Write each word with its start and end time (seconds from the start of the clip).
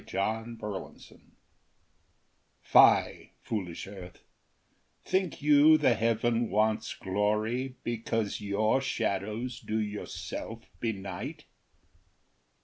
CiELICA 0.03 0.57
45 0.59 0.95
XVI 0.95 1.19
Fie, 2.63 3.33
foolish 3.43 3.85
earth, 3.85 4.23
think 5.05 5.43
you 5.43 5.77
the 5.77 5.93
heaven 5.93 6.49
wants 6.49 6.95
glory, 6.95 7.75
Because 7.83 8.41
your 8.41 8.81
shadows 8.81 9.59
do 9.59 9.77
yourself 9.77 10.63
benight 10.81 11.43